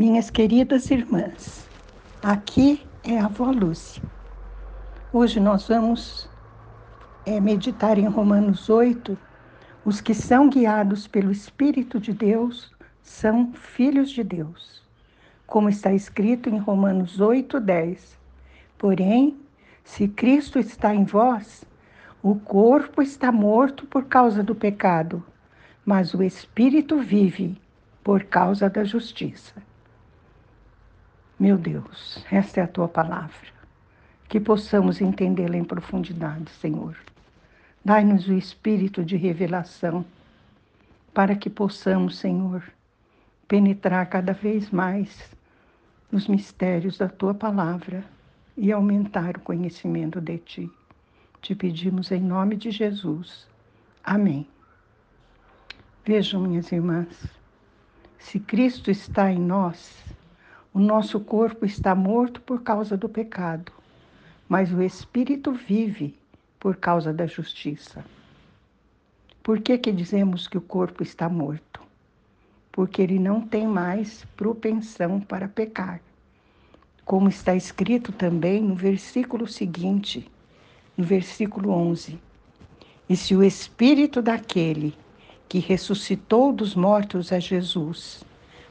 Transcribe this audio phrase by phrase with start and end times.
[0.00, 1.68] Minhas queridas irmãs,
[2.22, 4.02] aqui é a avó Lúcia.
[5.12, 6.26] Hoje nós vamos
[7.26, 9.18] é, meditar em Romanos 8.
[9.84, 14.82] Os que são guiados pelo Espírito de Deus são filhos de Deus.
[15.46, 18.18] Como está escrito em Romanos 8, 10.
[18.78, 19.36] Porém,
[19.84, 21.62] se Cristo está em vós,
[22.22, 25.22] o corpo está morto por causa do pecado,
[25.84, 27.60] mas o Espírito vive
[28.02, 29.68] por causa da justiça.
[31.40, 33.48] Meu Deus, esta é a tua palavra.
[34.28, 36.94] Que possamos entendê-la em profundidade, Senhor.
[37.82, 40.04] Dai-nos o espírito de revelação,
[41.14, 42.62] para que possamos, Senhor,
[43.48, 45.34] penetrar cada vez mais
[46.12, 48.04] nos mistérios da tua palavra
[48.54, 50.70] e aumentar o conhecimento de ti.
[51.40, 53.48] Te pedimos em nome de Jesus.
[54.04, 54.46] Amém.
[56.04, 57.24] Vejam, minhas irmãs,
[58.18, 60.09] se Cristo está em nós,
[60.72, 63.72] o nosso corpo está morto por causa do pecado,
[64.48, 66.14] mas o espírito vive
[66.60, 68.04] por causa da justiça.
[69.42, 71.80] Por que, que dizemos que o corpo está morto?
[72.70, 76.00] Porque ele não tem mais propensão para pecar.
[77.04, 80.30] Como está escrito também no versículo seguinte,
[80.96, 82.16] no versículo 11:
[83.08, 84.94] E se o espírito daquele
[85.48, 88.22] que ressuscitou dos mortos a Jesus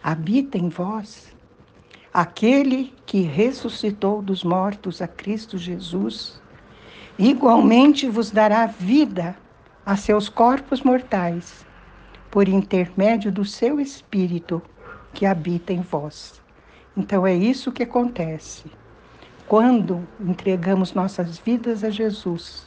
[0.00, 1.36] habita em vós,
[2.20, 6.42] aquele que ressuscitou dos mortos a Cristo Jesus,
[7.16, 9.36] igualmente vos dará vida
[9.86, 11.64] a seus corpos mortais,
[12.28, 14.60] por intermédio do seu Espírito
[15.14, 16.42] que habita em vós.
[16.96, 18.64] Então é isso que acontece.
[19.46, 22.66] Quando entregamos nossas vidas a Jesus,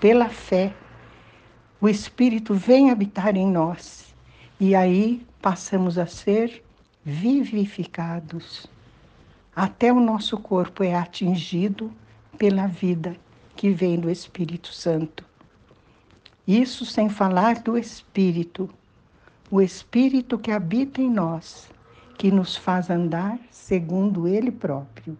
[0.00, 0.74] pela fé,
[1.80, 4.12] o Espírito vem habitar em nós
[4.58, 6.64] e aí passamos a ser
[7.04, 8.68] vivificados
[9.62, 11.92] até o nosso corpo é atingido
[12.38, 13.14] pela vida
[13.54, 15.22] que vem do Espírito Santo.
[16.48, 18.70] Isso sem falar do Espírito,
[19.50, 21.68] o Espírito que habita em nós,
[22.16, 25.14] que nos faz andar segundo Ele próprio.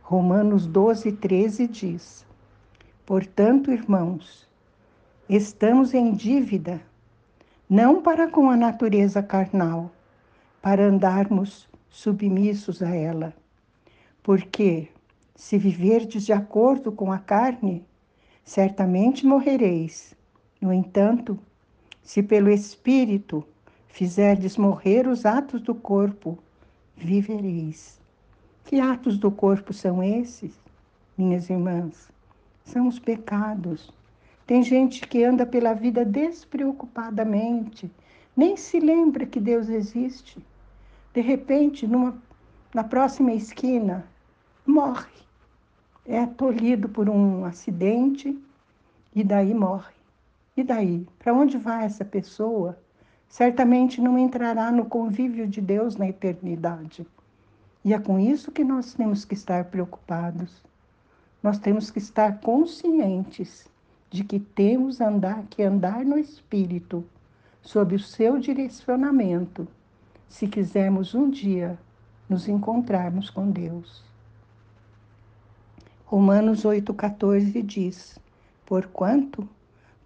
[0.00, 2.26] Romanos 12, 13 diz:
[3.04, 4.48] Portanto, irmãos,
[5.28, 6.80] estamos em dívida,
[7.68, 9.90] não para com a natureza carnal,
[10.62, 13.34] para andarmos submissos a ela.
[14.22, 14.88] Porque,
[15.34, 17.84] se viverdes de acordo com a carne,
[18.44, 20.14] certamente morrereis.
[20.60, 21.38] No entanto,
[22.02, 23.44] se pelo Espírito
[23.86, 26.38] fizerdes morrer os atos do corpo,
[26.96, 27.98] vivereis.
[28.64, 30.52] Que atos do corpo são esses,
[31.16, 32.10] minhas irmãs?
[32.64, 33.92] São os pecados.
[34.46, 37.90] Tem gente que anda pela vida despreocupadamente,
[38.36, 40.38] nem se lembra que Deus existe.
[41.12, 42.16] De repente, numa,
[42.74, 44.06] na próxima esquina,
[44.66, 45.18] morre.
[46.04, 48.38] É tolhido por um acidente
[49.14, 49.94] e daí morre.
[50.56, 51.06] E daí?
[51.18, 52.78] Para onde vai essa pessoa?
[53.28, 57.06] Certamente não entrará no convívio de Deus na eternidade.
[57.84, 60.62] E é com isso que nós temos que estar preocupados.
[61.42, 63.68] Nós temos que estar conscientes
[64.10, 67.04] de que temos andar, que andar no Espírito,
[67.62, 69.68] sob o seu direcionamento
[70.28, 71.78] se quisermos um dia
[72.28, 74.04] nos encontrarmos com Deus.
[76.04, 78.18] Romanos 8,14 diz:
[78.66, 79.48] Porquanto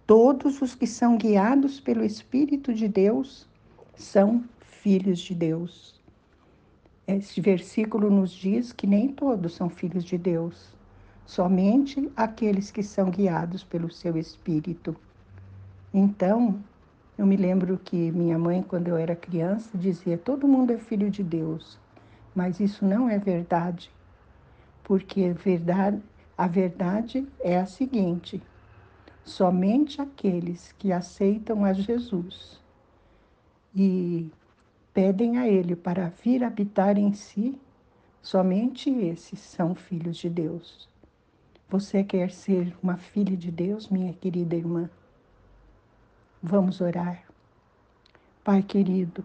[0.07, 3.47] todos os que são guiados pelo Espírito de Deus
[3.95, 6.01] são filhos de Deus.
[7.05, 10.73] Este versículo nos diz que nem todos são filhos de Deus,
[11.25, 14.95] somente aqueles que são guiados pelo seu Espírito.
[15.93, 16.63] Então,
[17.17, 21.09] eu me lembro que minha mãe, quando eu era criança, dizia: todo mundo é filho
[21.11, 21.79] de Deus.
[22.33, 23.91] Mas isso não é verdade,
[24.83, 26.01] porque verdade,
[26.35, 28.41] a verdade é a seguinte:
[29.23, 32.59] somente aqueles que aceitam a Jesus
[33.75, 34.31] e
[34.93, 37.55] pedem a Ele para vir habitar em si,
[38.21, 40.89] somente esses são filhos de Deus.
[41.69, 44.89] Você quer ser uma filha de Deus, minha querida irmã?
[46.45, 47.23] Vamos orar.
[48.43, 49.23] Pai querido,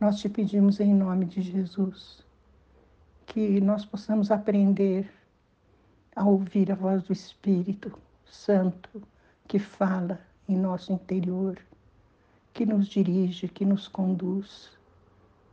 [0.00, 2.24] nós te pedimos em nome de Jesus
[3.26, 5.12] que nós possamos aprender
[6.16, 7.92] a ouvir a voz do Espírito
[8.24, 9.02] Santo
[9.46, 10.18] que fala
[10.48, 11.58] em nosso interior,
[12.54, 14.72] que nos dirige, que nos conduz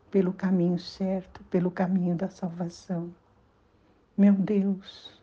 [0.09, 3.13] pelo caminho certo, pelo caminho da salvação.
[4.17, 5.21] Meu Deus,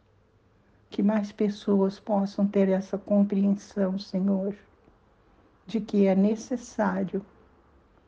[0.90, 4.54] que mais pessoas possam ter essa compreensão, Senhor
[5.66, 7.24] de que é necessário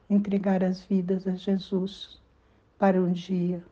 [0.08, 2.20] entregar as vidas a Jesus
[2.78, 3.64] para um dia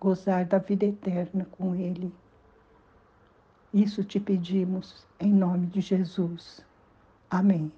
[0.00, 2.12] gozar da vida eterna com Ele.
[3.72, 6.64] Isso te pedimos em nome de Jesus.
[7.30, 7.72] Amém.